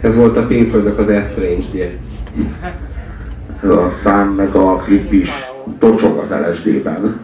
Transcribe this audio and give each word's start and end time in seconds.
Ez 0.00 0.16
volt 0.16 0.36
a 0.36 0.46
Pink 0.46 0.70
Floydnak 0.70 0.98
az 0.98 1.08
Estranged-je. 1.08 1.90
Ez 3.62 3.70
a 3.70 3.90
szám 3.90 4.28
meg 4.28 4.54
a 4.54 4.76
klip 4.76 5.12
is 5.12 5.30
tocsog 5.78 6.18
az 6.18 6.30
LSD-ben. 6.30 7.20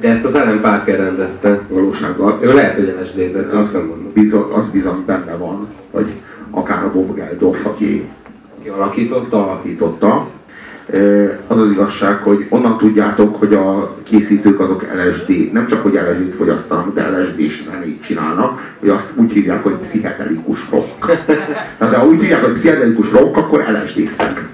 De 0.00 0.08
ezt 0.08 0.24
az 0.24 0.34
Ellen 0.34 0.60
Parker 0.60 0.98
rendezte. 0.98 1.60
Valósággal. 1.68 2.38
Ő 2.42 2.52
lehet, 2.52 2.74
hogy 2.74 2.96
LSD-zett, 3.00 3.52
azt 3.52 3.72
nem 3.72 3.86
mondom. 3.86 4.12
Bizony, 4.12 4.50
az 4.52 4.68
bizony 4.68 5.02
benne 5.06 5.36
van, 5.36 5.68
vagy 5.90 6.12
akár 6.50 6.84
a 6.84 6.92
Bob 6.92 7.14
Geldof, 7.14 7.66
aki 7.66 8.08
Ki 8.62 8.68
alakította? 8.68 9.50
alakította. 9.50 10.26
Az 11.46 11.58
az 11.58 11.70
igazság, 11.70 12.16
hogy 12.16 12.46
onnan 12.48 12.78
tudjátok, 12.78 13.36
hogy 13.36 13.54
a 13.54 13.96
készítők 14.02 14.60
azok 14.60 14.82
LSD, 14.82 15.52
nem 15.52 15.66
csak 15.66 15.82
hogy 15.82 15.92
LSD-t 15.92 16.34
fogyasztanak, 16.34 16.94
de 16.94 17.08
LSD-s 17.08 17.62
zenét 17.70 18.02
csinálnak, 18.02 18.74
hogy 18.78 18.88
azt 18.88 19.08
úgy 19.14 19.32
hívják, 19.32 19.62
hogy 19.62 19.74
pszichedelikus 19.74 20.60
rock. 20.70 21.24
Tehát 21.78 21.94
ha 21.94 22.06
úgy 22.06 22.20
hívják, 22.20 22.44
hogy 22.44 22.52
pszichedelikus 22.52 23.10
rock, 23.10 23.36
akkor 23.36 23.64
LSD-ztek. 23.82 24.48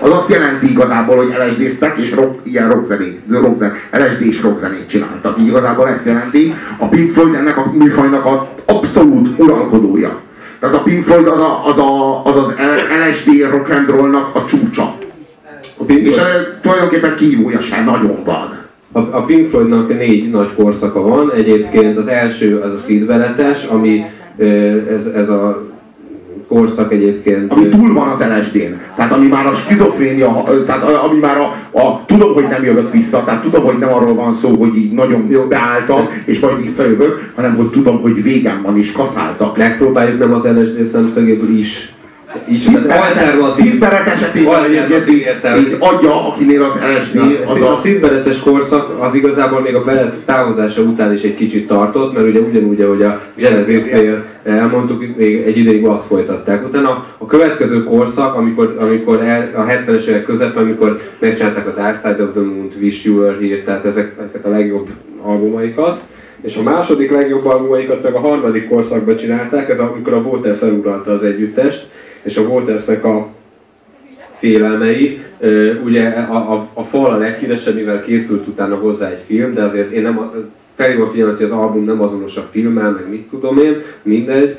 Az 0.00 0.10
azt 0.10 0.28
jelenti 0.28 0.70
igazából, 0.70 1.16
hogy 1.16 1.36
LSD-ztek 1.48 1.98
és 1.98 2.14
rock, 2.14 2.38
ilyen 2.42 2.70
rockzenét, 2.70 3.20
rockzen, 3.30 3.72
LSD-s 3.90 4.42
rockzenét 4.42 4.88
csináltak. 4.88 5.38
Így 5.38 5.46
igazából 5.46 5.88
ezt 5.88 6.06
jelenti. 6.06 6.54
A 6.78 6.88
Pink 6.88 7.12
Floyd 7.12 7.34
ennek 7.34 7.56
a 7.56 7.72
műfajnak 7.72 8.26
az 8.26 8.38
abszolút 8.66 9.28
uralkodója. 9.38 10.20
Tehát 10.60 10.74
a 10.74 10.82
Pink 10.82 11.04
Floyd 11.04 11.26
az 11.26 11.38
a, 11.38 11.66
az, 11.66 11.78
a, 11.78 12.24
az, 12.24 12.36
az 12.36 12.54
LSD 13.08 13.50
rock 13.50 13.70
a 14.34 14.44
csúcsa. 14.44 14.93
A 15.76 15.84
Pink, 15.84 16.06
És 16.06 16.14
Floyd, 16.14 16.28
ez 16.28 16.46
tulajdonképpen 16.62 17.16
kívója 17.16 17.60
sem 17.60 17.84
nagyon 17.84 18.18
van. 18.24 18.58
a, 18.92 18.98
a 18.98 19.24
Pink 19.24 19.48
Floydnak 19.48 19.88
négy 19.88 20.30
nagy 20.30 20.54
korszaka 20.54 21.02
van. 21.02 21.32
Egyébként 21.32 21.96
az 21.96 22.06
első 22.06 22.58
az 22.58 22.72
a 22.72 22.78
szídveletes, 22.78 23.64
ami 23.64 24.04
ez, 24.88 25.06
ez 25.06 25.28
a 25.28 25.72
korszak 26.48 26.92
egyébként... 26.92 27.52
Ami 27.52 27.68
túl 27.68 27.92
van 27.92 28.08
az 28.08 28.20
LSD-n. 28.20 28.80
Tehát 28.96 29.12
ami 29.12 29.26
már 29.26 29.46
a 29.46 29.54
skizofrénia, 29.54 30.44
tehát 30.66 30.82
ami 30.82 31.18
már 31.18 31.38
a, 31.38 31.78
a, 31.78 32.04
tudom, 32.06 32.34
hogy 32.34 32.46
nem 32.50 32.64
jövök 32.64 32.92
vissza, 32.92 33.24
tehát 33.24 33.42
tudom, 33.42 33.64
hogy 33.64 33.78
nem 33.78 33.92
arról 33.92 34.14
van 34.14 34.34
szó, 34.34 34.56
hogy 34.56 34.76
így 34.76 34.92
nagyon 34.92 35.26
Jó. 35.30 35.42
beálltam, 35.42 36.08
és 36.24 36.40
majd 36.40 36.62
visszajövök, 36.62 37.32
hanem 37.34 37.56
hogy 37.56 37.70
tudom, 37.70 38.00
hogy 38.00 38.22
végem 38.22 38.62
van, 38.62 38.78
és 38.78 38.92
kaszáltak. 38.92 39.56
Megpróbáljuk 39.56 40.18
nem 40.18 40.34
az 40.34 40.44
LSD 40.44 40.86
szemszögéből 40.86 41.58
is. 41.58 41.93
Alternatív. 42.88 43.66
Szintberet 43.66 44.06
esetében 44.06 44.64
egyébként 44.64 45.10
így 45.58 45.76
adja, 45.78 46.28
akinél 46.28 46.62
az 46.62 46.72
LSD, 46.98 47.18
az 47.46 47.60
a 47.60 47.72
a... 47.72 47.80
szintberetes 47.82 48.38
korszak 48.38 49.02
az 49.02 49.14
igazából 49.14 49.60
még 49.60 49.74
a 49.74 49.84
belet 49.84 50.14
távozása 50.24 50.82
után 50.82 51.12
is 51.12 51.22
egy 51.22 51.34
kicsit 51.34 51.66
tartott, 51.66 52.14
mert 52.14 52.26
ugye 52.26 52.40
ugyanúgy, 52.40 52.80
ahogy 52.80 53.02
a 53.02 53.20
Genesis-nél 53.36 54.24
elmondtuk, 54.44 55.16
még 55.16 55.42
egy 55.42 55.58
ideig 55.58 55.86
azt 55.86 56.06
folytatták. 56.06 56.64
Utána 56.66 57.06
a 57.18 57.26
következő 57.26 57.84
korszak, 57.84 58.34
amikor, 58.34 58.76
amikor 58.80 59.20
el, 59.20 59.50
a 59.54 59.60
70-es 59.60 60.04
évek 60.04 60.24
közepén, 60.24 60.62
amikor 60.62 61.00
megcsinálták 61.18 61.66
a 61.66 61.74
Dark 61.80 61.96
Side 61.96 62.22
of 62.22 62.30
the 62.32 62.40
Moon-t, 62.40 62.74
Wish 62.80 63.06
You 63.06 63.16
Were 63.16 63.36
Here, 63.40 63.62
tehát 63.62 63.84
ezeket 63.84 64.44
a 64.44 64.48
legjobb 64.48 64.88
albumaikat, 65.22 66.00
és 66.42 66.56
a 66.56 66.62
második 66.62 67.10
legjobb 67.10 67.46
albumaikat 67.46 68.02
meg 68.02 68.14
a 68.14 68.18
harmadik 68.18 68.68
korszakban 68.68 69.16
csinálták, 69.16 69.68
ez 69.68 69.78
amikor 69.78 70.12
a 70.12 70.16
Waters 70.16 70.60
eluralta 70.60 71.12
az 71.12 71.22
együttest, 71.22 71.86
és 72.24 72.36
a 72.36 72.42
Watersnek 72.42 73.04
a 73.04 73.28
félelmei. 74.38 75.20
Ugye 75.84 76.08
a, 76.08 76.52
a, 76.52 76.68
a 76.72 76.82
fal 76.82 77.10
a 77.10 77.16
leghíresebb, 77.16 77.74
mivel 77.74 78.02
készült 78.02 78.46
utána 78.46 78.74
hozzá 78.74 79.10
egy 79.10 79.22
film, 79.26 79.54
de 79.54 79.62
azért 79.62 79.90
én 79.90 80.02
nem 80.02 80.30
felhívom 80.76 81.08
a 81.08 81.10
figyelmet, 81.10 81.36
hogy 81.36 81.46
az 81.46 81.52
album 81.52 81.84
nem 81.84 82.02
azonos 82.02 82.36
a 82.36 82.48
filmmel, 82.50 82.90
meg 82.90 83.08
mit 83.08 83.28
tudom 83.28 83.58
én, 83.58 83.82
mindegy. 84.02 84.56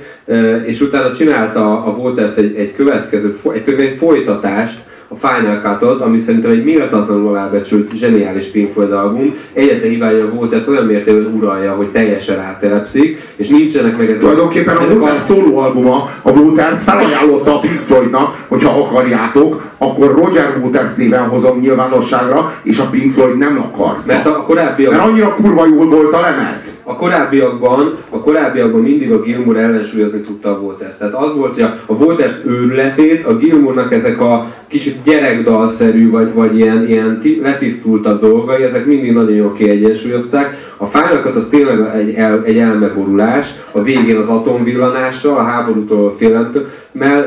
És 0.65 0.81
utána 0.81 1.15
csinálta 1.15 1.83
a 1.83 1.89
Waters 1.89 2.35
egy, 2.35 2.55
egy 2.55 2.73
következő, 2.75 3.37
egy, 3.53 3.79
egy 3.79 3.97
folytatást, 3.97 4.79
a 5.21 5.27
Final 5.27 5.61
Cut-ot, 5.61 6.01
ami 6.01 6.19
szerintem 6.19 6.51
egy 6.51 6.63
méltatlanul 6.63 7.37
elbecsült, 7.37 7.91
zseniális 7.95 8.45
Pink 8.45 8.73
Floyd 8.73 8.91
album. 8.91 9.35
Egyetlen 9.53 9.91
hibája 9.91 10.25
a 10.25 10.27
Waters 10.27 10.67
olyan 10.67 10.85
mértékben 10.85 11.33
uralja, 11.33 11.71
hogy 11.71 11.87
teljesen 11.87 12.39
áttelepszik, 12.39 13.33
és 13.35 13.47
nincsenek 13.47 13.97
meg 13.97 14.07
ezek 14.07 14.19
Tulajdonképpen 14.19 14.77
a 14.77 14.83
Waters 14.83 15.25
szólóalbuma, 15.27 16.09
a 16.21 16.31
Waters 16.31 16.83
felajánlotta 16.83 17.55
a 17.55 17.59
Pink 17.59 17.81
Floydnak, 17.85 18.45
hogyha 18.47 18.79
akarjátok, 18.79 19.63
akkor 19.77 20.15
Roger 20.15 20.57
Waters 20.63 20.95
néven 20.95 21.27
hozom 21.27 21.59
nyilvánosságra, 21.59 22.53
és 22.63 22.79
a 22.79 22.85
Pink 22.85 23.13
Floyd 23.13 23.37
nem 23.37 23.57
akarta. 23.57 24.03
Mert 24.05 24.27
a 24.27 24.43
korábbiak, 24.43 24.91
Mert 24.91 25.03
annyira 25.03 25.35
kurva 25.35 25.65
jól 25.65 25.85
volt 25.85 26.13
a 26.13 26.19
lemez. 26.19 26.81
A 26.87 26.95
korábbiakban, 26.95 27.97
a 28.09 28.19
korábbiakban 28.19 28.81
mindig 28.81 29.11
a 29.11 29.21
Gilmour 29.21 29.57
ellensúlyozni 29.57 30.21
tudta 30.21 30.49
a 30.49 30.59
Waters. 30.59 30.97
Tehát 30.97 31.13
az 31.13 31.35
volt, 31.35 31.53
hogy 31.53 31.63
a, 31.63 31.79
a 31.85 31.93
Waters 31.93 32.35
őrületét, 32.45 33.25
a 33.25 33.37
Gilmournak 33.37 33.93
ezek 33.93 34.21
a 34.21 34.53
kicsit 34.67 34.95
gyerekdalszerű, 35.03 36.09
vagy, 36.09 36.33
vagy 36.33 36.57
ilyen, 36.57 36.87
ilyen 36.87 37.19
ti, 37.19 37.39
letisztultabb 37.41 38.21
dolgai, 38.21 38.63
ezek 38.63 38.85
mindig 38.85 39.13
nagyon 39.13 39.35
jól 39.35 39.53
kiegyensúlyozták. 39.53 40.73
A 40.77 40.85
fájlakat 40.85 41.35
az 41.35 41.47
tényleg 41.49 41.95
egy, 41.95 42.13
el, 42.13 42.41
egy 42.45 42.57
elmeborulás, 42.57 43.47
a 43.71 43.81
végén 43.81 44.17
az 44.17 44.27
atomvillanással, 44.27 45.37
a 45.37 45.43
háborútól 45.43 46.15
félelemtől, 46.17 46.67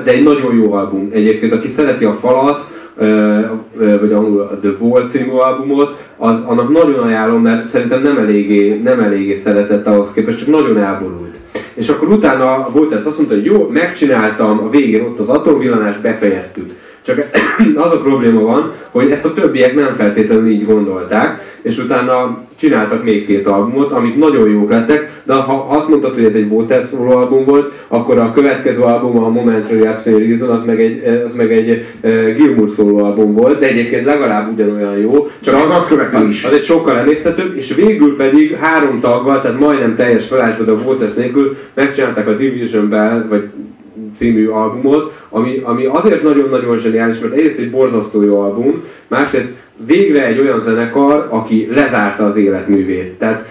de 0.04 0.10
egy 0.12 0.22
nagyon 0.22 0.54
jó 0.56 0.72
album. 0.72 1.08
Egyébként, 1.12 1.52
aki 1.52 1.68
szereti 1.68 2.04
a 2.04 2.18
falat, 2.20 2.76
vagy 4.00 4.12
angolul 4.12 4.40
a 4.40 4.58
The 4.60 4.70
Wall 4.78 5.08
című 5.08 5.30
albumot, 5.30 5.96
az, 6.16 6.38
annak 6.46 6.72
nagyon 6.72 6.98
ajánlom, 6.98 7.42
mert 7.42 7.66
szerintem 7.66 8.02
nem 8.02 8.18
eléggé, 8.18 8.80
nem 8.84 9.00
eléggé 9.00 9.34
szeretett 9.34 9.86
ahhoz 9.86 10.08
képest, 10.14 10.38
csak 10.38 10.48
nagyon 10.48 10.78
elborult. 10.78 11.34
És 11.74 11.88
akkor 11.88 12.08
utána 12.08 12.68
volt 12.72 12.92
ez 12.92 13.06
azt 13.06 13.16
mondta, 13.16 13.34
hogy 13.34 13.44
jó, 13.44 13.68
megcsináltam, 13.68 14.58
a 14.58 14.70
végén 14.70 15.04
ott 15.04 15.18
az 15.18 15.28
atomvillanás, 15.28 15.98
befejeztük. 15.98 16.72
Csak 17.08 17.26
az 17.84 17.92
a 17.92 18.00
probléma 18.00 18.40
van, 18.40 18.72
hogy 18.90 19.10
ezt 19.10 19.24
a 19.24 19.34
többiek 19.34 19.74
nem 19.74 19.94
feltétlenül 19.94 20.48
így 20.48 20.66
gondolták, 20.66 21.58
és 21.62 21.78
utána 21.78 22.46
csináltak 22.58 23.04
még 23.04 23.26
két 23.26 23.46
albumot, 23.46 23.92
amik 23.92 24.16
nagyon 24.16 24.50
jók 24.50 24.70
lettek, 24.70 25.22
de 25.24 25.34
ha 25.34 25.66
azt 25.70 25.88
mondtad, 25.88 26.14
hogy 26.14 26.24
ez 26.24 26.34
egy 26.34 26.50
Waters 26.50 26.84
szóló 26.84 27.10
album 27.10 27.44
volt, 27.44 27.72
akkor 27.88 28.18
a 28.18 28.32
következő 28.32 28.80
album, 28.80 29.24
a 29.24 29.28
Momentary 29.28 29.86
Absent 29.86 30.18
Reason, 30.18 30.48
az 30.48 30.64
meg 30.64 30.82
egy, 30.82 31.04
az 31.26 31.34
meg 31.34 31.52
egy 31.52 31.84
uh, 32.02 32.34
Gilmour 32.34 32.70
szóló 32.76 33.04
album 33.04 33.34
volt, 33.34 33.58
de 33.58 33.66
egyébként 33.66 34.04
legalább 34.04 34.52
ugyanolyan 34.52 34.98
jó. 34.98 35.30
Csak 35.40 35.54
az 35.54 35.70
azt 35.70 35.88
követő 35.88 36.28
is. 36.28 36.44
Az 36.44 36.52
egy 36.52 36.62
sokkal 36.62 36.98
emésztetőbb, 36.98 37.56
és 37.56 37.74
végül 37.74 38.16
pedig 38.16 38.56
három 38.56 39.00
taggal, 39.00 39.40
tehát 39.40 39.60
majdnem 39.60 39.96
teljes 39.96 40.26
felásban, 40.26 40.66
de 40.66 40.72
a 40.72 40.82
Waters 40.86 41.14
nélkül 41.14 41.56
megcsinálták 41.74 42.28
a 42.28 42.36
Division 42.36 42.88
Bell, 42.88 43.26
vagy 43.28 43.48
című 44.18 44.48
albumot, 44.48 45.12
ami, 45.28 45.60
ami 45.64 45.84
azért 45.84 46.22
nagyon-nagyon 46.22 46.78
zseniális, 46.78 47.18
mert 47.18 47.34
egyrészt 47.34 47.58
egy 47.58 47.70
borzasztó 47.70 48.22
jó 48.22 48.40
album, 48.40 48.84
másrészt 49.08 49.52
végre 49.86 50.26
egy 50.26 50.38
olyan 50.38 50.60
zenekar, 50.60 51.26
aki 51.30 51.68
lezárta 51.74 52.24
az 52.24 52.36
életművét. 52.36 53.18
Tehát 53.18 53.46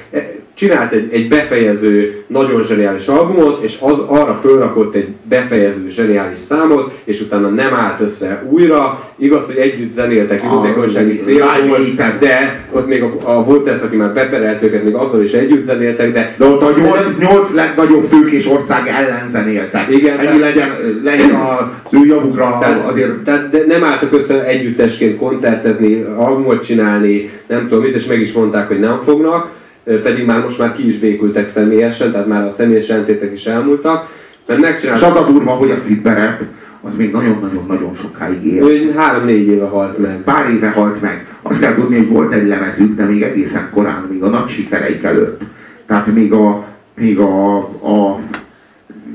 csinált 0.57 0.91
egy, 0.91 1.09
egy 1.12 1.28
befejező, 1.28 2.23
nagyon 2.28 2.63
zseniális 2.63 3.07
albumot, 3.07 3.63
és 3.63 3.78
az 3.81 4.00
arra 4.07 4.40
fölrakott 4.41 4.95
egy 4.95 5.07
befejező, 5.23 5.90
zseniális 5.90 6.40
számot, 6.40 6.91
és 7.03 7.22
utána 7.22 7.50
nem 7.50 7.73
állt 7.73 8.00
össze 8.00 8.44
újra. 8.50 9.03
Igaz, 9.16 9.45
hogy 9.45 9.56
együtt 9.56 9.94
zenéltek 9.94 10.41
Live 10.44 10.88
célból, 11.25 11.75
Aid-en. 11.75 12.18
de 12.19 12.66
ott 12.72 12.88
még 12.88 13.01
a, 13.03 13.13
a 13.23 13.44
Volters, 13.44 13.81
aki 13.81 13.95
már 13.95 14.13
beperelt 14.13 14.63
őket, 14.63 14.84
még 14.84 14.94
azzal 14.95 15.23
is 15.23 15.31
együtt 15.31 15.63
zenéltek, 15.63 16.13
de 16.13 16.35
De 16.38 16.45
ott 16.45 16.62
a 16.62 16.79
nyolc, 16.79 17.18
nyolc 17.19 17.53
legnagyobb 17.53 18.09
tőkés 18.09 18.47
ország 18.47 18.88
ellen 18.88 19.29
zenéltek. 19.31 19.85
Igen, 19.89 20.19
Ennyi 20.19 20.39
de- 20.39 20.45
legyen, 20.45 21.00
legyen 21.03 21.29
az 21.29 21.94
ő 21.94 22.06
javukra 22.06 22.57
Tehát, 22.62 22.88
azért 22.88 23.12
tehát 23.24 23.50
de 23.50 23.63
nem 23.68 23.84
álltak 23.84 24.13
össze 24.13 24.45
együttesként 24.45 25.18
koncertezni, 25.18 26.01
albumot 26.01 26.66
csinálni, 26.66 27.29
nem 27.47 27.68
tudom 27.68 27.84
mit, 27.84 27.95
és 27.95 28.06
meg 28.06 28.19
is 28.19 28.31
mondták, 28.34 28.68
hogy 28.68 28.79
nem 28.79 29.01
fognak, 29.06 29.56
pedig 29.87 30.25
már 30.25 30.43
most 30.43 30.59
már 30.59 30.73
ki 30.73 30.87
is 30.87 30.99
békültek 30.99 31.51
személyesen, 31.51 32.11
tehát 32.11 32.27
már 32.27 32.45
a 32.45 32.53
személyes 32.57 32.87
ellentétek 32.87 33.31
is 33.31 33.45
elmúltak, 33.45 34.09
mert 34.45 34.59
És 34.59 34.65
megcsináltak, 34.65 35.15
az 35.15 35.21
a 35.21 35.31
durva, 35.31 35.51
hogy 35.51 35.71
a 35.71 35.77
Sid 35.77 36.01
Barrett, 36.01 36.41
az 36.81 36.95
még 36.95 37.12
nagyon-nagyon-nagyon 37.12 37.95
sokáig 37.95 38.45
él. 38.45 38.63
hogy 38.63 38.94
három-négy 38.95 39.47
éve 39.47 39.65
halt 39.65 39.97
meg. 39.97 40.21
Pár 40.23 40.50
éve 40.50 40.69
halt 40.69 41.01
meg. 41.01 41.27
Azt 41.41 41.59
kell 41.59 41.75
tudni, 41.75 41.97
hogy 41.97 42.07
volt 42.07 42.33
egy 42.33 42.47
lemezük, 42.47 42.95
de 42.95 43.06
még 43.06 43.21
egészen 43.21 43.69
korán, 43.73 44.07
még 44.09 44.23
a 44.23 44.27
nagy 44.27 44.47
sikereik 44.47 45.03
előtt. 45.03 45.41
Tehát 45.85 46.13
még 46.13 46.31
a, 46.31 46.65
még 46.95 47.19
a, 47.19 47.57
a 47.57 48.19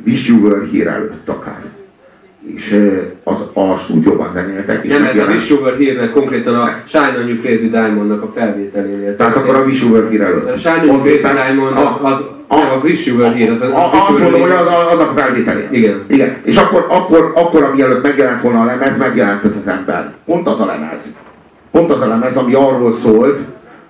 Wish 0.06 0.28
You 0.28 0.38
Were 0.38 0.66
Here 0.72 0.90
előtt 0.90 1.28
akár. 1.28 1.61
És 2.54 2.90
az, 3.24 3.36
a 3.52 3.76
stúdióban 3.76 4.30
zenéltek. 4.32 4.84
És 4.84 4.90
Nem, 4.92 5.04
ez 5.04 5.18
a 5.18 5.24
Wish 5.24 5.50
You 5.50 5.60
Were 5.62 5.76
Here-nek 5.84 6.10
konkrétan 6.12 6.54
a 6.54 6.68
Shine 6.86 7.14
On 7.22 7.28
You 7.28 7.40
Crazy 7.40 7.70
Diamond-nak 7.70 8.22
a 8.22 8.30
felvételénél. 8.34 9.16
Tehát 9.16 9.36
akkor 9.36 9.54
a 9.54 9.62
Wish 9.62 9.90
Were 9.90 10.08
Here 10.10 10.24
előtt. 10.24 10.50
a 10.50 10.56
Shine 10.56 10.76
On 10.80 10.86
You 10.86 11.00
Crazy 11.00 11.20
Diamond 11.20 11.76
az, 11.76 12.12
az, 12.12 12.24
a- 12.46 12.54
a 12.74 12.78
Wish 12.82 13.06
You 13.06 13.16
Were 13.18 13.34
Here, 13.34 13.52
az, 13.52 13.60
A, 13.60 13.64
a, 13.64 13.78
a, 13.78 14.08
azt 14.08 14.18
mondom, 14.18 14.40
hogy 14.40 14.50
az, 14.50 14.66
a- 14.66 14.90
annak 14.90 15.10
a 15.10 15.14
felvételén. 15.20 15.68
Igen. 15.70 16.02
Igen. 16.08 16.36
És 16.44 16.56
akkor, 16.56 16.86
akkor, 16.88 17.32
akkor, 17.36 17.62
amielőtt 17.62 18.02
megjelent 18.02 18.40
volna 18.42 18.60
a 18.60 18.64
lemez, 18.64 18.98
megjelent 18.98 19.44
ez 19.44 19.56
az 19.60 19.68
ember. 19.68 20.12
Pont 20.26 20.46
az 20.48 20.60
a 20.60 20.66
lemez. 20.66 21.14
Pont 21.70 21.92
az 21.92 22.00
a 22.00 22.06
lemez, 22.06 22.36
ami 22.36 22.54
arról 22.54 22.92
szólt, 22.92 23.38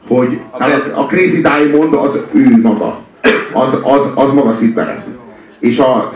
hogy 0.08 0.38
A 0.50 0.56
tehát 0.58 0.92
a, 0.94 1.00
a 1.00 1.06
Crazy 1.06 1.40
Diamond 1.40 1.94
az 1.94 2.18
ő 2.32 2.60
maga. 2.62 2.98
Az, 3.52 3.78
az, 3.82 4.06
az 4.14 4.32
maga 4.32 4.52
Sid 4.52 4.72
Barrett. 4.74 5.06
és 5.60 5.78
a 5.78 6.10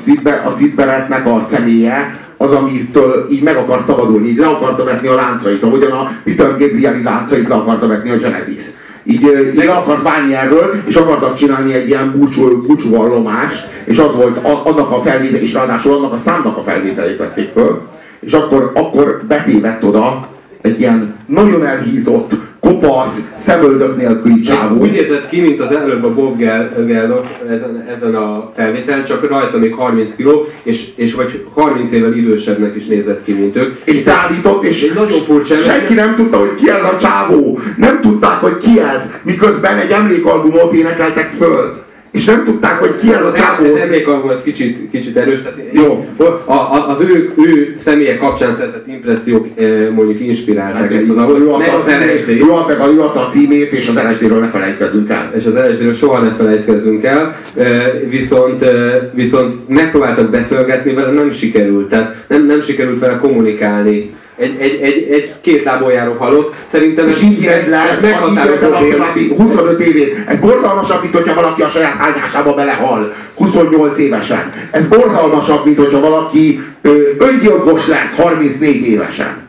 Szidberetnek 0.56 1.26
a 1.26 1.46
személye 1.50 2.18
az, 2.36 2.52
amitől 2.52 3.26
így 3.30 3.42
meg 3.42 3.56
akart 3.56 3.86
szabadulni, 3.86 4.28
így 4.28 4.38
le 4.38 4.46
akarta 4.46 4.84
vetni 4.84 5.08
a 5.08 5.14
láncait, 5.14 5.62
ahogyan 5.62 5.90
a 5.90 6.10
Peter 6.24 6.50
Gabrieli 6.58 7.02
láncait 7.02 7.48
le 7.48 7.54
akarta 7.54 7.86
vetni 7.86 8.10
a 8.10 8.16
Genesis. 8.16 8.62
Így, 9.04 9.22
így 9.22 9.64
le 9.64 9.72
akart 9.72 10.02
válni 10.02 10.34
erről, 10.34 10.74
és 10.86 10.94
akartak 10.96 11.34
csinálni 11.34 11.72
egy 11.72 11.88
ilyen 11.88 12.14
búcsú, 12.16 12.62
búcsú 12.62 12.96
vallomást, 12.96 13.68
és 13.84 13.98
az 13.98 14.14
volt 14.14 14.38
annak 14.64 14.90
a 14.90 15.02
felvétel, 15.04 15.40
és 15.40 15.52
ráadásul 15.52 15.92
annak 15.92 16.12
a 16.12 16.20
számnak 16.24 16.56
a 16.56 16.62
felvételét 16.62 17.18
vették 17.18 17.50
föl, 17.52 17.80
és 18.20 18.32
akkor, 18.32 18.72
akkor 18.74 19.22
betévett 19.28 19.84
oda 19.84 20.28
egy 20.60 20.80
ilyen 20.80 21.14
nagyon 21.26 21.66
elhízott, 21.66 22.32
kopasz, 22.66 23.20
szemöldök 23.38 23.96
nélküli 23.96 24.40
csávó. 24.40 24.80
Úgy 24.80 24.90
nézett 24.90 25.28
ki, 25.28 25.40
mint 25.40 25.60
az 25.60 25.72
előbb 25.72 26.04
a 26.04 26.14
Bob 26.14 26.38
Geldof 26.86 27.26
ezen, 27.48 27.84
ezen 27.96 28.14
a 28.14 28.52
felvételen, 28.56 29.04
csak 29.04 29.28
rajta 29.28 29.58
még 29.58 29.74
30 29.74 30.16
kg, 30.16 30.28
és, 30.62 30.88
és 30.96 31.14
vagy 31.14 31.46
30 31.54 31.92
évvel 31.92 32.14
idősebbnek 32.14 32.76
is 32.76 32.86
nézett 32.86 33.24
ki, 33.24 33.32
mint 33.32 33.56
ők. 33.56 33.76
És 33.84 34.02
beállított, 34.02 34.64
és 34.64 34.82
egy 34.82 34.94
nagyon 34.94 35.20
furcsa 35.20 35.62
senki 35.62 35.94
nem 35.94 36.14
tudta, 36.14 36.36
hogy 36.36 36.54
ki 36.54 36.70
ez 36.70 36.82
a 36.82 36.96
csávó. 37.00 37.58
Nem 37.76 38.00
tudták, 38.00 38.40
hogy 38.40 38.56
ki 38.56 38.80
ez, 38.80 39.02
miközben 39.22 39.78
egy 39.78 39.90
emlékalbumot 39.90 40.72
énekeltek 40.72 41.32
föl 41.38 41.84
és 42.16 42.24
nem 42.24 42.44
tudták, 42.44 42.78
hogy 42.78 42.94
ki 43.00 43.12
ez 43.12 43.22
a 43.22 43.32
csávó. 43.32 43.72
Az 43.72 43.78
emlékalbum 43.78 44.28
az 44.28 44.40
kicsit, 44.44 44.90
kicsit 44.90 45.16
erős. 45.16 45.42
Tehát 45.42 45.58
Jó. 45.72 46.08
A, 46.44 46.52
a, 46.52 46.88
az 46.88 47.00
ő, 47.00 47.32
ő 47.36 47.74
személye 47.78 48.16
kapcsán 48.16 48.54
szerzett 48.54 48.86
impressziók 48.86 49.46
eh, 49.54 49.88
mondjuk 49.94 50.20
inspirálták 50.20 50.80
hát, 50.80 50.92
ezt 50.92 51.10
az 51.10 51.16
ahol, 51.16 51.58
meg 51.58 51.74
az 51.74 51.86
LSD. 51.86 52.28
Ő 52.28 52.44
meg 52.66 52.80
a, 52.80 52.86
ő 52.86 53.00
a 53.00 53.28
címét, 53.30 53.72
és 53.72 53.88
az 53.88 53.94
LSD-ről 53.94 54.38
ne 54.38 54.48
felejtkezzünk 54.48 55.10
el. 55.10 55.32
És 55.36 55.44
az 55.44 55.54
LSD-ről 55.54 55.94
soha 55.94 56.20
ne 56.20 56.34
felejtkezzünk 56.34 57.04
el, 57.04 57.36
eh, 57.54 57.92
viszont, 58.08 58.62
eh, 58.62 58.94
viszont 59.14 59.68
megpróbáltak 59.68 60.30
beszélgetni 60.30 60.94
vele, 60.94 61.10
nem 61.10 61.30
sikerült. 61.30 61.88
Tehát 61.88 62.24
nem, 62.28 62.46
nem 62.46 62.60
sikerült 62.60 62.98
vele 62.98 63.18
kommunikálni 63.18 64.14
egy, 64.36 64.56
egy, 64.58 64.80
egy, 64.82 65.08
egy 65.10 65.34
két 65.40 65.64
lábon 65.64 65.92
járó 65.92 66.12
halott. 66.12 66.54
Szerintem 66.66 67.08
ez, 67.08 67.20
ez, 67.20 67.68
ez 67.68 68.00
meghatározó 68.02 68.72
a 68.72 69.34
25 69.36 69.80
évét. 69.80 70.16
Ez 70.26 70.38
borzalmasabb, 70.40 71.02
mint 71.02 71.14
hogyha 71.14 71.34
valaki 71.34 71.62
a 71.62 71.68
saját 71.68 71.96
hányásába 71.96 72.54
belehal. 72.54 73.12
28 73.34 73.98
évesen. 73.98 74.52
Ez 74.70 74.88
borzalmasabb, 74.88 75.64
mint 75.64 75.78
hogyha 75.78 76.00
valaki 76.00 76.60
ö, 76.82 77.10
öngyilkos 77.18 77.86
lesz 77.86 78.14
34 78.16 78.86
évesen. 78.86 79.44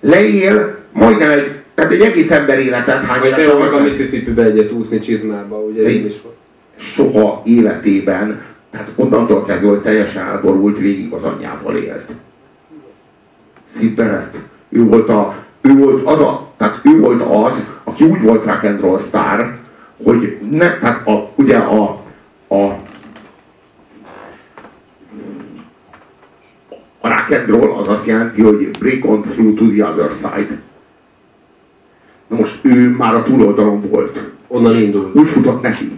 Leél 0.00 0.76
majdnem 0.92 1.30
egy, 1.30 1.52
tehát 1.74 1.92
egy 1.92 2.00
egész 2.00 2.30
ember 2.30 2.58
életet 2.58 3.04
hány 3.04 3.20
Vagy 3.20 3.58
meg 3.58 3.72
a 3.72 3.80
Mississippi-be 3.80 4.42
egyet 4.42 4.72
úszni 4.72 5.00
csizmába, 5.00 5.56
ugye 5.56 5.82
én 5.82 6.06
is. 6.06 6.14
Soha 6.94 7.42
életében, 7.44 8.40
tehát 8.70 8.88
onnantól 8.96 9.44
kezdve, 9.44 9.68
hogy 9.68 9.80
teljesen 9.80 10.26
elborult, 10.26 10.78
végig 10.78 11.12
az 11.12 11.22
anyjával 11.22 11.76
élt. 11.76 12.04
Szidberet. 13.76 14.38
Ő 14.68 14.84
volt, 14.84 15.08
a, 15.08 15.34
ő 15.60 15.76
volt 15.76 16.06
az 16.06 16.20
a, 16.20 16.48
tehát 16.56 16.80
ő 16.82 17.00
volt 17.00 17.22
az, 17.22 17.66
aki 17.84 18.04
úgy 18.04 18.22
volt 18.22 18.44
rock 18.44 18.62
and 18.62 18.80
roll 18.80 18.98
star, 18.98 19.58
hogy 20.02 20.38
ne, 20.50 20.78
tehát 20.78 21.06
a, 21.06 21.30
ugye 21.34 21.56
a, 21.56 22.02
a 22.48 22.78
a 27.00 27.08
rock 27.08 27.30
and 27.30 27.48
roll 27.48 27.70
az 27.70 27.88
azt 27.88 28.06
jelenti, 28.06 28.42
hogy 28.42 28.70
break 28.78 29.04
on 29.04 29.22
through 29.22 29.58
to 29.58 29.64
the 29.64 29.86
other 29.86 30.10
side. 30.14 30.60
Na 32.26 32.36
most 32.36 32.58
ő 32.62 32.88
már 32.88 33.14
a 33.14 33.22
túloldalon 33.22 33.80
volt. 33.90 34.18
Onnan 34.46 34.74
indul. 34.74 35.12
Úgy 35.14 35.28
futott 35.28 35.62
neki. 35.62 35.92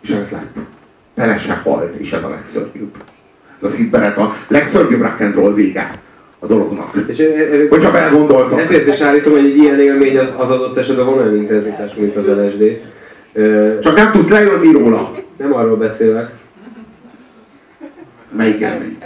És 0.00 0.10
ez 0.10 0.30
lett. 0.30 0.56
Bele 1.14 1.38
se 1.38 1.54
halt, 1.54 1.94
és 1.94 2.12
ez 2.12 2.24
a 2.24 2.28
legszörnyűbb 2.28 2.96
az 3.60 3.74
hitberet 3.74 4.16
a 4.16 4.36
legszörnyűbb 4.48 5.00
rock 5.00 5.20
and 5.20 5.34
roll 5.34 5.54
vége 5.54 6.00
a 6.38 6.46
dolognak. 6.46 6.90
És 7.06 7.18
e- 7.18 7.66
Hogyha 7.68 7.90
belegondoltam. 7.90 8.58
Ezért 8.58 8.86
is 8.86 9.00
állítom, 9.00 9.32
hogy 9.32 9.44
egy 9.44 9.56
ilyen 9.56 9.80
élmény 9.80 10.18
az, 10.18 10.32
az 10.36 10.50
adott 10.50 10.76
esetben 10.76 11.06
van 11.06 11.18
olyan 11.18 11.36
intenzitás, 11.36 11.94
mint 11.94 12.16
az 12.16 12.26
LSD. 12.26 12.80
Csak 13.82 13.96
nem 13.96 14.12
tudsz 14.12 14.28
lejönni 14.28 14.72
róla. 14.72 15.14
Nem 15.36 15.54
arról 15.54 15.76
beszélek. 15.76 16.30
Melyik 18.36 18.60
élmény? 18.60 18.98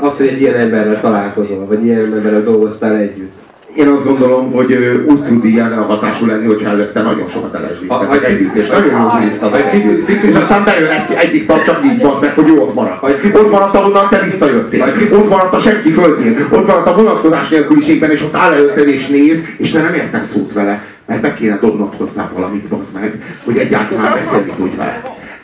Az, 0.00 0.16
hogy 0.16 0.26
egy 0.26 0.40
ilyen 0.40 0.54
emberrel 0.54 1.00
találkozol, 1.00 1.66
vagy 1.66 1.84
ilyen 1.84 2.04
emberrel 2.04 2.42
dolgoztál 2.42 2.96
együtt 2.96 3.41
én 3.76 3.88
azt 3.88 4.04
gondolom, 4.04 4.52
hogy 4.52 5.02
úgy 5.06 5.22
tud 5.22 5.44
ilyen 5.44 5.84
hatású 5.84 6.26
lenni, 6.26 6.46
hogy 6.46 6.62
előtte 6.62 7.02
nagyon 7.02 7.28
sokat 7.28 7.54
elesdíztek 7.54 8.28
együtt, 8.28 8.54
és 8.54 8.68
nagyon 8.68 9.00
jól 9.00 9.18
néztek 9.20 9.72
együtt. 9.72 10.08
És 10.08 10.34
aztán 10.34 10.64
bejön 10.64 10.90
egy, 10.90 11.16
egyik 11.16 11.46
tag 11.46 11.64
csak 11.64 11.84
így 11.84 12.00
basz 12.00 12.20
meg, 12.20 12.34
hogy 12.34 12.46
jó 12.46 12.62
ott 12.62 12.74
maradt. 12.74 13.02
Ott 13.34 13.50
maradt, 13.50 13.74
ahonnan 13.74 14.08
te 14.10 14.20
visszajöttél. 14.24 14.94
Ott 15.12 15.28
maradt 15.28 15.54
a 15.54 15.58
senki 15.58 15.90
földjén. 15.90 16.46
Ott 16.50 16.66
maradt 16.66 16.86
a 16.86 16.94
vonatkozás 16.94 17.48
nélküliségben, 17.48 18.10
és 18.10 18.22
ott 18.22 18.34
áll 18.34 18.52
előtted 18.52 18.88
és 18.88 19.06
néz, 19.06 19.38
és 19.56 19.70
te 19.70 19.82
nem 19.82 19.94
értesz 19.94 20.30
szót 20.32 20.52
vele. 20.52 20.84
Mert 21.06 21.20
be 21.20 21.34
kéne 21.34 21.58
dobnod 21.60 21.94
hozzá 21.96 22.30
valamit, 22.34 22.68
basz 22.68 22.90
meg, 22.94 23.22
hogy 23.44 23.56
egyáltalán 23.56 24.12
beszélni 24.12 24.52
tudj 24.56 24.76
vele. 24.76 25.02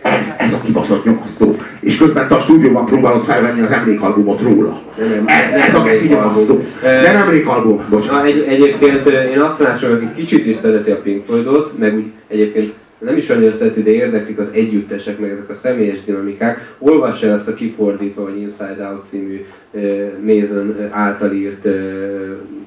Ez, 0.09 0.35
ez 0.39 0.53
a 0.53 0.61
kibaszott 0.65 1.05
nyomasztó. 1.05 1.57
És 1.81 1.99
közben 1.99 2.29
te 2.29 2.35
a 2.35 2.41
stúdióban 2.41 2.87
próbálod 2.87 3.25
felvenni 3.25 3.61
az 3.61 3.71
emlékalbumot 3.71 4.41
róla. 4.41 4.83
Ez, 5.25 5.53
ez 5.53 5.75
a 5.75 5.83
geci 5.83 6.09
nyomasztó. 6.09 6.65
Nem 6.83 7.17
emlékalbum, 7.17 7.85
bocsánat. 7.91 8.25
Egy, 8.25 8.45
egyébként 8.49 9.09
én 9.09 9.41
azt 9.41 9.59
látom, 9.59 9.91
hogy 9.91 10.13
kicsit 10.17 10.47
is 10.47 10.57
szereti 10.57 10.91
a 10.91 11.01
Pink 11.01 11.25
Floydot, 11.27 11.79
meg 11.79 11.95
úgy 11.97 12.11
egyébként 12.29 12.75
nem 12.99 13.17
is 13.17 13.31
annyira 13.31 13.53
szereti, 13.53 13.83
de 13.83 13.91
érdeklik 13.91 14.39
az 14.39 14.51
együttesek, 14.53 15.19
meg 15.19 15.31
ezek 15.31 15.51
a 15.51 15.55
személyes 15.55 16.05
dinamikák. 16.05 16.75
Olvass 16.79 17.23
el 17.23 17.35
ezt 17.35 17.49
a 17.49 17.55
kifordítva, 17.55 18.23
vagy 18.23 18.41
Inside 18.41 18.89
Out 18.93 19.07
című 19.09 19.45
uh, 19.71 19.83
Mason 20.25 20.77
által 20.91 21.33
írt 21.33 21.65
uh, 21.65 21.73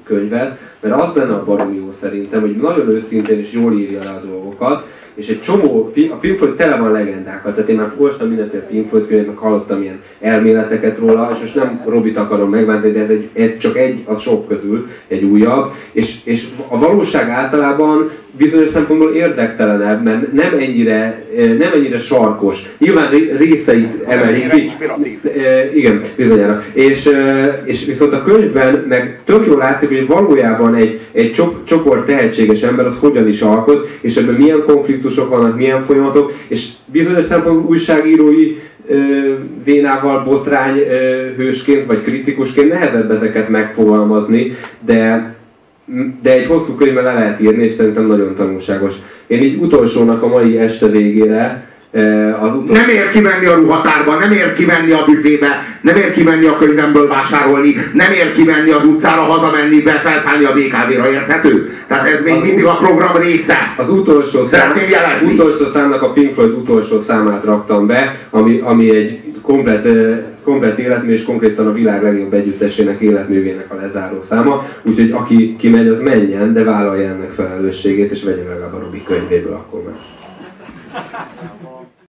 könyvet, 0.04 0.58
mert 0.80 1.00
az 1.00 1.12
benne 1.12 1.32
a 1.32 1.44
baromi 1.44 1.76
jó 1.76 1.92
szerintem, 2.00 2.40
hogy 2.40 2.56
nagyon 2.56 2.88
őszintén 2.88 3.38
és 3.38 3.52
jól 3.52 3.72
írja 3.72 4.02
le 4.02 4.10
a 4.10 4.22
dolgokat, 4.26 4.86
és 5.14 5.28
egy 5.28 5.42
csomó, 5.42 5.92
a 6.10 6.14
Pink 6.14 6.36
Floyd 6.36 6.54
tele 6.54 6.76
van 6.76 6.92
legendákkal, 6.92 7.54
tehát 7.54 7.68
én 7.68 7.76
már 7.76 7.92
olvastam 7.96 8.28
mindenféle 8.28 8.62
Pink 8.62 8.88
Floyd 8.88 9.06
könyvet, 9.06 9.26
meg 9.26 9.36
hallottam 9.36 9.82
ilyen 9.82 10.00
elméleteket 10.20 10.98
róla, 10.98 11.30
és 11.32 11.40
most 11.40 11.54
nem 11.54 11.82
Robit 11.86 12.16
akarom 12.16 12.50
megváltani, 12.50 12.92
de 12.92 13.00
ez 13.00 13.10
egy, 13.10 13.28
egy, 13.32 13.58
csak 13.58 13.76
egy 13.76 14.02
a 14.04 14.18
sok 14.18 14.48
közül, 14.48 14.88
egy 15.08 15.22
újabb, 15.22 15.72
és, 15.92 16.16
és 16.24 16.48
a 16.68 16.78
valóság 16.78 17.28
általában 17.28 18.10
bizonyos 18.36 18.70
szempontból 18.70 19.14
érdektelenebb, 19.14 20.04
mert 20.04 20.32
nem 20.32 20.54
ennyire, 20.58 21.24
eh, 21.36 21.56
nem 21.58 21.72
ennyire 21.74 21.98
sarkos. 21.98 22.58
Nyilván 22.78 23.10
részeit 23.38 24.02
emelik 24.06 24.50
ki. 24.50 24.70
Eh, 25.28 25.76
igen, 25.76 26.02
bizonyára. 26.16 26.62
És, 26.72 27.06
eh, 27.06 27.54
és 27.64 27.84
viszont 27.84 28.12
a 28.12 28.22
könyvben 28.22 28.84
meg 28.88 29.20
tök 29.24 29.46
jól 29.46 29.58
látszik, 29.58 29.88
hogy 29.88 30.06
valójában 30.06 30.74
egy, 30.74 31.00
egy 31.12 31.42
csoport 31.64 32.06
tehetséges 32.06 32.62
ember 32.62 32.86
az 32.86 32.98
hogyan 32.98 33.28
is 33.28 33.40
alkot, 33.40 33.88
és 34.00 34.16
ebben 34.16 34.34
milyen 34.34 34.64
konfliktusok 35.02 35.28
vannak, 35.28 35.56
milyen 35.56 35.84
folyamatok, 35.84 36.32
és 36.48 36.68
bizonyos 36.86 37.26
szempontból 37.26 37.70
újságírói 37.70 38.58
vénával 39.64 40.24
botrány 40.24 40.76
hősként 41.36 41.86
vagy 41.86 42.02
kritikusként 42.02 42.68
nehezebb 42.68 43.10
ezeket 43.10 43.48
megfogalmazni, 43.48 44.56
de 44.80 45.30
de 46.22 46.32
egy 46.32 46.46
hosszú 46.46 46.74
könyvben 46.74 47.04
le 47.04 47.12
lehet 47.12 47.40
írni, 47.40 47.64
és 47.64 47.72
szerintem 47.72 48.06
nagyon 48.06 48.34
tanulságos. 48.34 48.94
Én 49.26 49.42
így 49.42 49.62
utolsónak 49.62 50.22
a 50.22 50.26
mai 50.26 50.58
este 50.58 50.86
végére, 50.86 51.70
az 52.40 52.54
utolsó... 52.54 52.72
Nem 52.72 52.88
ér 52.88 53.10
kimenni 53.10 53.46
a 53.46 53.54
ruhatárba, 53.54 54.14
nem 54.14 54.32
ér 54.32 54.52
kimenni 54.52 54.90
a 54.90 55.04
büfébe, 55.04 55.62
nem 55.80 55.96
ér 55.96 56.12
kimenni 56.12 56.46
a 56.46 56.56
könyvemből 56.58 57.08
vásárolni, 57.08 57.74
nem 57.92 58.12
ér 58.12 58.32
kimenni 58.32 58.70
az 58.70 58.84
utcára, 58.84 59.20
hazamenni, 59.20 59.80
be, 59.80 60.00
felszállni 60.04 60.44
a 60.44 60.52
BKV-ra, 60.52 61.10
érthető? 61.10 61.70
Tehát 61.86 62.08
ez 62.08 62.22
még 62.22 62.34
az 62.34 62.42
mindig 62.42 62.64
a 62.64 62.76
program 62.76 63.16
része. 63.16 63.74
Az 63.76 63.90
utolsó, 63.90 64.44
szám, 64.44 64.72
utolsó 65.32 65.70
számnak 65.72 66.02
a 66.02 66.12
Pink 66.12 66.34
Floyd 66.34 66.52
utolsó 66.52 67.00
számát 67.00 67.44
raktam 67.44 67.86
be, 67.86 68.26
ami, 68.30 68.60
ami 68.64 68.96
egy 68.96 69.20
komplet, 69.42 69.88
komplet 70.44 70.78
életmű 70.78 71.12
és 71.12 71.24
konkrétan 71.24 71.66
a 71.66 71.72
világ 71.72 72.02
legjobb 72.02 72.32
együttesének 72.32 73.00
életművének 73.00 73.72
a 73.72 73.74
lezáró 73.74 74.22
száma. 74.22 74.66
Úgyhogy 74.82 75.10
aki 75.10 75.56
kimegy, 75.56 75.88
az 75.88 76.00
menjen, 76.00 76.52
de 76.52 76.64
vállalja 76.64 77.08
ennek 77.08 77.32
felelősségét, 77.32 78.10
és 78.10 78.22
vegye 78.22 78.42
meg 78.48 78.60
a 78.60 78.78
Robi 78.78 79.02
könyvéből 79.02 79.52
akkor 79.52 79.82
meg. 79.82 79.94